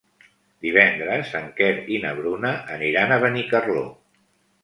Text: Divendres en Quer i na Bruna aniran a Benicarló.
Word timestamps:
Divendres 0.65 1.33
en 1.39 1.51
Quer 1.59 1.69
i 1.97 2.01
na 2.05 2.15
Bruna 2.21 2.53
aniran 2.77 3.13
a 3.13 3.19
Benicarló. 3.27 3.87